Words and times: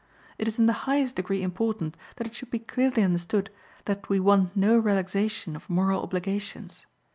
It 0.39 0.47
is 0.47 0.57
in 0.57 0.65
the 0.65 0.73
highest 0.89 1.15
degree 1.17 1.43
important 1.43 1.95
that 2.15 2.25
it 2.25 2.33
should 2.33 2.49
be 2.49 2.57
clearly 2.57 3.03
understood 3.03 3.51
that 3.85 4.09
we 4.09 4.19
want 4.19 4.55
no 4.55 4.75
relaxation 4.75 5.55
of 5.55 5.69
moral 5.69 6.01
obligations. 6.01 6.87